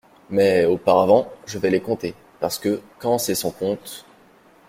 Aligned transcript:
Mais, 0.31 0.65
auparavant, 0.65 1.31
je 1.45 1.59
vais 1.59 1.69
les 1.69 1.79
compter… 1.79 2.15
parce 2.39 2.57
que, 2.57 2.81
quand 2.97 3.11
on 3.13 3.17
sait 3.19 3.35
son 3.35 3.51
compte… 3.51 4.03